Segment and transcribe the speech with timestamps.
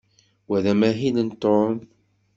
[0.47, 1.75] Wa d amahil n Tom.